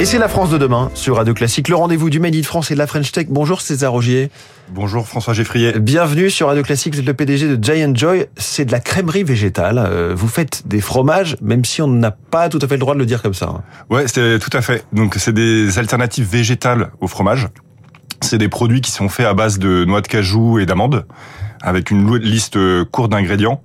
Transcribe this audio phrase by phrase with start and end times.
[0.00, 2.70] Et c'est la France de demain sur Radio Classique, le rendez-vous du Made in France
[2.70, 3.26] et de la French Tech.
[3.30, 4.30] Bonjour César Rogier.
[4.70, 5.72] Bonjour François Geffrier.
[5.80, 8.26] Bienvenue sur Radio Classique, vous êtes le PDG de Giant Joy.
[8.36, 9.78] C'est de la crèmerie végétale.
[9.78, 12.94] Euh, vous faites des fromages, même si on n'a pas tout à fait le droit
[12.94, 13.46] de le dire comme ça.
[13.46, 13.62] hein.
[13.90, 14.84] Ouais, c'est tout à fait.
[14.92, 17.48] Donc c'est des alternatives végétales au fromage.
[18.20, 21.06] C'est des produits qui sont faits à base de noix de cajou et d'amandes,
[21.60, 22.56] avec une liste
[22.92, 23.62] courte d'ingrédients.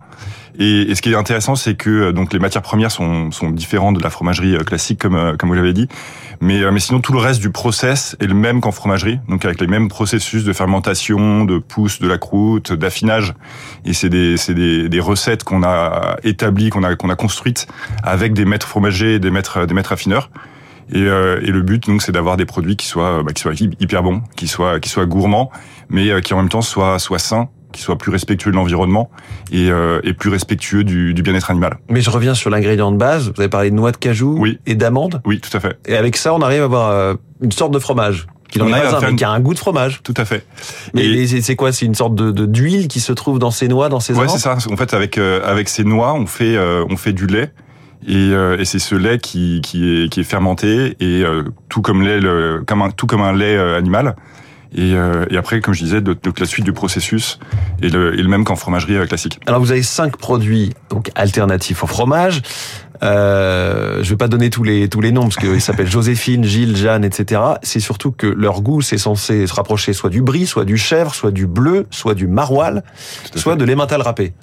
[0.59, 3.49] Et, et, ce qui est intéressant, c'est que euh, donc les matières premières sont, sont
[3.49, 5.88] différentes de la fromagerie euh, classique, comme euh, comme vous l'avez dit,
[6.41, 9.59] mais mais sinon tout le reste du process est le même qu'en fromagerie, donc avec
[9.59, 13.34] les mêmes processus de fermentation, de pousse de la croûte, d'affinage.
[13.85, 17.67] Et c'est des des, des recettes qu'on a établies, qu'on a qu'on a construites
[18.04, 20.29] avec des maîtres fromagers, des maîtres des maîtres affineurs.
[20.91, 23.54] Et, euh, et, le but, donc, c'est d'avoir des produits qui soient, bah, qui soient
[23.55, 25.49] hyper bons, qui soient, qui soient gourmands,
[25.90, 29.12] mais euh, qui en même temps soient, soient sains, qui soient plus respectueux de l'environnement
[29.52, 31.77] et, euh, et, plus respectueux du, du bien-être animal.
[31.90, 33.34] Mais je reviens sur l'ingrédient de base.
[33.36, 34.59] Vous avez parlé de noix de cajou oui.
[34.66, 35.22] et d'amandes.
[35.26, 35.77] Oui, tout à fait.
[35.86, 38.27] Et avec ça, on arrive à avoir euh, une sorte de fromage.
[38.54, 40.02] Qui est pas un, qui a un goût de fromage.
[40.04, 40.46] Tout à fait.
[40.93, 41.71] Mais et c'est quoi?
[41.71, 44.37] C'est une sorte de d'huile qui se trouve dans ces noix, dans ces Ouais, c'est
[44.37, 44.55] ça.
[44.71, 47.52] En fait, avec euh, avec ces noix, on fait euh, on fait du lait
[48.08, 51.24] et, euh, et c'est ce lait qui, qui, est, qui est fermenté et
[51.70, 54.15] tout comme lait, le, comme un, tout comme un lait animal.
[54.76, 54.93] Et,
[55.29, 57.40] et, après, comme je disais, de, de, la suite du processus
[57.82, 59.40] est le, est le même qu'en fromagerie classique.
[59.46, 62.41] Alors vous avez cinq produits donc alternatifs au fromage.
[63.04, 66.78] Euh, je vais pas donner tous les tous les noms parce qu'ils s'appellent Joséphine, Gilles,
[66.78, 67.41] Jeanne, etc.
[67.62, 71.13] C'est surtout que leur goût c'est censé se rapprocher soit du brie, soit du chèvre,
[71.13, 72.81] soit du bleu, soit du maroilles,
[73.35, 74.34] soit de l'emmental râpé.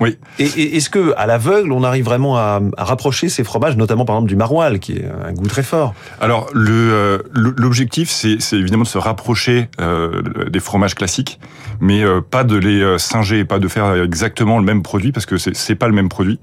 [0.00, 0.16] Oui.
[0.38, 4.06] Et, et est-ce que à l'aveugle, on arrive vraiment à, à, rapprocher ces fromages, notamment
[4.06, 5.94] par exemple du maroilles, qui est un goût très fort?
[6.20, 11.38] Alors le euh, l'objectif, c'est évidemment de se rapprocher euh, des fromages classiques,
[11.80, 15.36] mais euh, pas de les singer, pas de faire exactement le même produit parce que
[15.36, 16.40] c'est pas le même produit.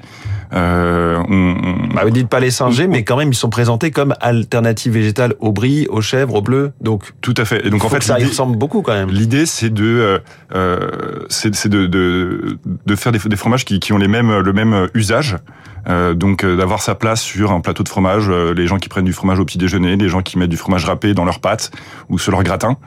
[1.30, 1.94] Euh, on, on...
[1.94, 4.94] Bah, vous dites pas les singer, on, mais quand même ils sont présentés comme alternative
[4.94, 6.72] végétale au brie, aux chèvres, au bleu.
[6.82, 7.66] Donc tout à fait.
[7.66, 9.10] Et donc en fait, ça y ressemble beaucoup quand même.
[9.10, 10.20] L'idée, c'est de
[11.30, 14.88] c'est de, de de faire des, des fromages qui, qui, ont les mêmes, le même
[14.94, 15.38] usage.
[15.90, 19.06] Euh, donc d'avoir sa place sur un plateau de fromage, euh, les gens qui prennent
[19.06, 21.72] du fromage au petit déjeuner, les gens qui mettent du fromage râpé dans leurs pâtes
[22.10, 22.78] ou sur leur gratin.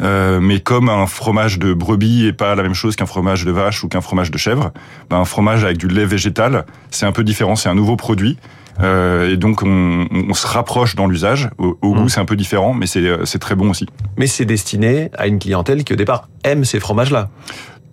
[0.00, 3.50] Euh, mais comme un fromage de brebis est pas la même chose qu'un fromage de
[3.50, 4.72] vache ou qu'un fromage de chèvre,
[5.10, 8.38] ben un fromage avec du lait végétal, c'est un peu différent, c'est un nouveau produit.
[8.80, 11.48] Euh, et donc on, on, se rapproche dans l'usage.
[11.58, 11.96] Au, au mmh.
[11.96, 13.86] goût, c'est un peu différent, mais c'est très bon aussi.
[14.16, 17.30] Mais c'est destiné à une clientèle qui au départ aime ces fromages-là.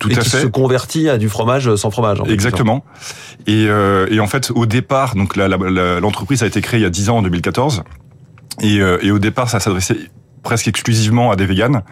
[0.02, 0.40] Tout et à qui fait.
[0.42, 2.20] se convertit à du fromage sans fromage.
[2.20, 2.84] En Exactement.
[3.46, 6.90] Et, euh, et, en fait, au départ, donc l'entreprise a été créée il y a
[6.90, 7.84] 10 ans, en 2014.
[8.60, 9.96] Et, euh, et au départ, ça s'adressait
[10.42, 11.82] presque exclusivement à des véganes.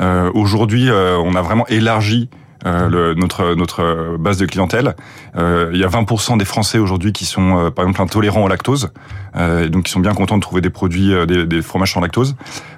[0.00, 2.30] Euh, Aujourd'hui, on a vraiment élargi
[2.64, 4.94] euh, le, notre notre base de clientèle.
[5.36, 8.48] Euh, il y a 20% des Français aujourd'hui qui sont euh, par exemple intolérants au
[8.48, 8.90] lactose,
[9.36, 12.36] et donc qui sont bien contents de trouver des produits, des, des, fromages sans lactose.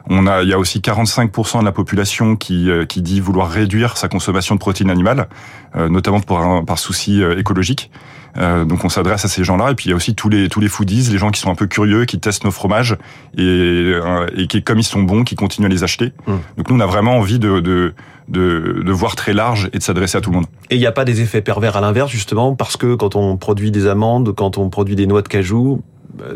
[0.08, 3.96] On a il y a aussi 45% de la population qui qui dit vouloir réduire
[3.96, 5.28] sa consommation de protéines animales,
[5.74, 7.90] notamment pour un, par souci écologique.
[8.36, 10.48] Euh, donc on s'adresse à ces gens-là et puis il y a aussi tous les
[10.48, 12.96] tous les foodies, les gens qui sont un peu curieux, qui testent nos fromages
[13.36, 16.12] et, euh, et qui comme ils sont bons, qui continuent à les acheter.
[16.26, 16.32] Mmh.
[16.56, 17.94] Donc nous on a vraiment envie de de,
[18.28, 20.46] de, de voir très large et de s'adresser à tout le monde.
[20.70, 23.36] Et il n'y a pas des effets pervers à l'inverse justement parce que quand on
[23.36, 25.82] produit des amandes, quand on produit des noix de cajou,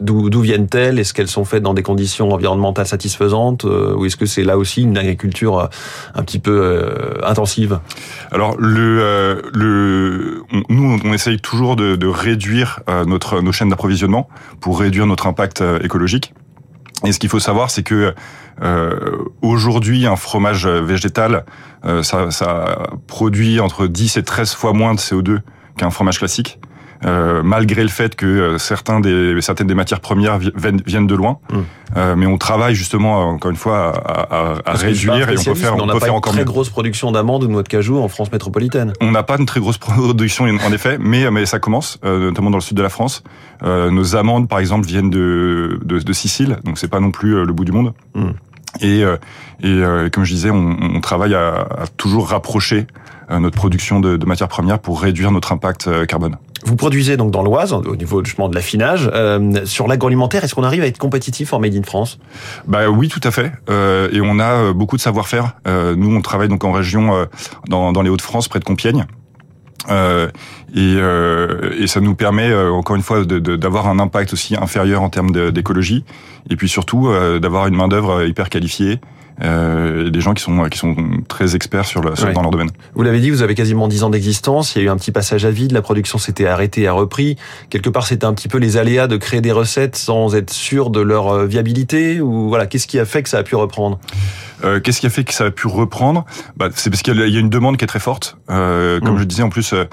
[0.01, 0.99] D'où viennent-elles?
[0.99, 4.83] Est-ce qu'elles sont faites dans des conditions environnementales satisfaisantes Ou est-ce que c'est là aussi
[4.83, 5.69] une agriculture
[6.15, 7.81] un petit peu euh, intensive?
[8.31, 9.43] Alors, euh,
[10.69, 14.29] nous, on essaye toujours de, réduire euh, notre, nos chaînes d'approvisionnement
[14.61, 16.35] pour réduire notre impact écologique.
[17.05, 18.15] Et ce qu'il faut savoir, c'est que
[18.63, 21.45] euh, aujourd'hui, un fromage végétal,
[21.85, 25.39] euh, ça, ça produit entre 10 et 13 fois moins de CO2
[25.77, 26.59] qu'un fromage classique.
[27.05, 31.39] Euh, malgré le fait que euh, certains des, certaines des matières premières viennent, de loin.
[31.53, 31.57] Mmh.
[31.97, 35.55] Euh, mais on travaille justement, encore une fois, à, à, à réduire et on peut
[35.55, 37.69] faire, on, on peut faire encore une très grosse production d'amandes ou de noix de
[37.69, 38.93] cajou en France métropolitaine.
[39.01, 42.51] On n'a pas une très grosse production en effet, mais, mais ça commence, euh, notamment
[42.51, 43.23] dans le sud de la France.
[43.63, 47.45] Euh, nos amandes, par exemple, viennent de, de, de Sicile, donc c'est pas non plus
[47.45, 47.95] le bout du monde.
[48.15, 48.31] Mmh.
[48.81, 49.01] Et,
[49.63, 52.87] et comme je disais, on, on travaille à, à, toujours rapprocher
[53.31, 56.37] notre production de, de matières premières pour réduire notre impact carbone.
[56.69, 59.11] Vous produisez donc dans l'Oise, au niveau justement de l'affinage.
[59.15, 62.19] Euh, sur l'agroalimentaire, est-ce qu'on arrive à être compétitif en Made in France?
[62.67, 63.53] Bah oui, tout à fait.
[63.71, 65.55] Euh, et on a beaucoup de savoir-faire.
[65.67, 67.25] Euh, nous, on travaille donc en région, euh,
[67.71, 69.07] dans, les Hauts-de-France, près de Compiègne.
[69.89, 70.29] Euh,
[70.75, 75.09] et, euh, ça nous permet euh, encore une fois d'avoir un impact aussi inférieur en
[75.09, 76.05] termes d'écologie
[76.51, 79.01] et puis surtout euh, d'avoir une main d'œuvre hyper qualifiée
[79.43, 80.97] euh, des gens qui sont qui sont
[81.29, 82.33] très experts sur le sur, Ouais.
[82.33, 82.71] dans leur domaine.
[82.95, 84.75] Vous l'avez dit, vous avez quasiment 10 ans d'existence.
[84.75, 85.73] Il y a eu un petit passage à vide.
[85.73, 87.37] La production s'était arrêtée et a repris.
[87.71, 90.91] Quelque part, c'était un petit peu les aléas de créer des recettes sans être sûr
[90.91, 92.21] de leur euh, viabilité.
[92.21, 93.99] Ou voilà, qu'est-ce qui a fait que ça a pu reprendre?
[94.65, 96.25] Euh, Qu'est-ce qui a fait que ça a pu reprendre?
[96.57, 98.37] Bah, C'est parce qu'il y a une demande qui est très forte.
[98.51, 99.19] Euh, comme Mm.
[99.21, 99.85] je disais, en plus, euh,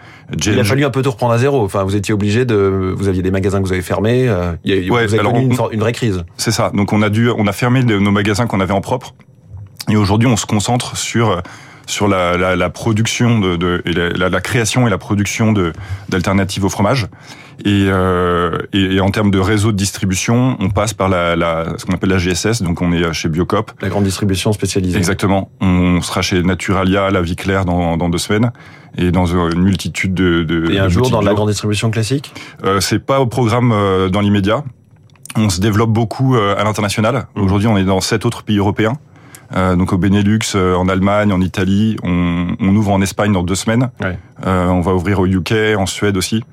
[0.43, 1.63] Il a fallu un peu tout reprendre à zéro.
[1.63, 2.93] Enfin, vous étiez obligé de.
[2.97, 4.27] Vous aviez des magasins que vous avez fermés.
[4.27, 6.23] euh, il y a- Ouais, vous avez alors connu une, une vraie crise.
[6.37, 6.71] C'est ça.
[6.73, 9.13] Donc on a dû, on a fermé nos magasins qu'on avait en propre.
[9.89, 11.41] Et aujourd'hui, on se concentre sur
[11.87, 15.71] sur la, la, la production de, de et la, la- création et la production de
[16.09, 17.05] d'alternatives au fromage.
[17.63, 21.77] Et, euh, et, et en termes de réseau de distribution, on passe par la, la
[21.77, 22.63] ce qu'on appelle la GSS.
[22.63, 23.71] Donc on est chez Biocop.
[23.81, 24.97] La grande distribution spécialisée.
[24.97, 25.51] Exactement.
[25.61, 28.51] On sera chez Naturalia, La Vie Claire dans, dans deux semaines
[28.97, 30.43] et dans une multitude de.
[30.43, 32.33] de Et un de jour, dans la grande distribution classique?
[32.63, 34.63] Euh, c'est pas au programme euh, dans l'immédiat.
[35.37, 37.27] On se développe beaucoup euh, à l'international.
[37.35, 37.43] Mhm.
[37.43, 38.97] Aujourd'hui, on est dans sept autres pays européens.
[39.55, 41.97] Euh, donc au Benelux, euh, en Allemagne, en Italie.
[42.03, 43.89] On, on ouvre en Espagne dans deux semaines.
[44.01, 44.17] Ouais.
[44.45, 46.43] Euh, on va ouvrir au UK, en Suède aussi.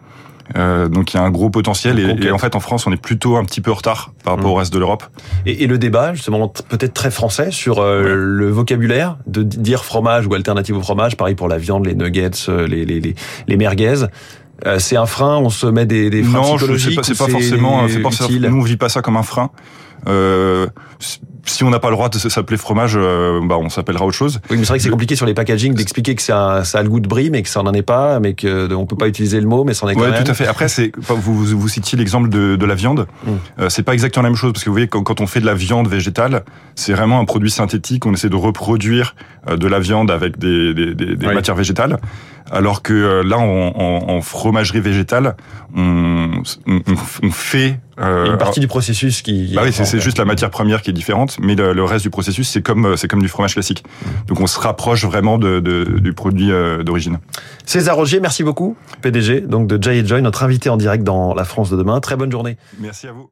[0.54, 3.36] Donc il y a un gros potentiel et, en fait en France on est plutôt
[3.38, 4.52] un petit peu en retard par rapport Mhm.
[4.52, 5.04] au reste de l'Europe.
[5.46, 8.02] Et, et le débat, justement, peut-être très français sur Ouais.
[8.14, 11.16] le vocabulaire de dire fromage ou alternative au fromage.
[11.16, 12.30] Pareil pour la viande, les nuggets,
[12.68, 13.14] les, les, les,
[13.48, 14.04] les merguez.
[14.78, 16.96] C'est un frein, on se met des, des freins non, psychologiques.
[16.96, 17.78] pas, c'est ou pas forcément.
[17.88, 19.50] Pas nous on vit pas ça comme un frein.
[20.08, 20.66] Euh,
[21.44, 24.40] si on n'a pas le droit de s'appeler fromage, euh, bah on s'appellera autre chose.
[24.50, 26.82] Oui, mais c'est vrai que c'est compliqué sur les packaging d'expliquer que ça, ça a
[26.82, 28.96] le goût de brie, mais que ça n'en est pas, mais que de- on peut
[28.96, 30.22] pas utiliser le mot, mais c'en est quand Ouais, même.
[30.24, 30.46] tout à fait.
[30.46, 33.06] Après, c'est vous, vous, vous citiez l'exemple de, de la viande.
[33.26, 33.30] Mm.
[33.60, 35.40] Euh, c'est pas exactement la même chose parce que vous voyez quand, quand on fait
[35.40, 36.44] de la viande végétale,
[36.74, 38.06] c'est vraiment un produit synthétique.
[38.06, 39.14] On essaie de reproduire
[39.48, 41.34] euh, de la viande avec des, des, des, des Oui.
[41.34, 41.98] matières végétales,
[42.50, 45.36] alors que euh, là, en, en, en fromagerie végétale,
[45.76, 46.80] on, on,
[47.22, 49.52] on fait euh, une partie du processus qui.
[49.54, 52.10] bah oui, c'est juste la matière première qui est différente, mais le, le reste du
[52.10, 53.84] processus, c'est comme euh, c'est comme du fromage classique.
[54.26, 57.18] Donc on se rapproche vraiment de, de- du produit euh, d'origine.
[57.64, 61.44] César Rogier, merci beaucoup, PDG donc de Jay Joy, notre invité en direct dans la
[61.44, 62.00] France de demain.
[62.00, 62.56] Très bonne journée.
[62.80, 63.30] Merci à vous.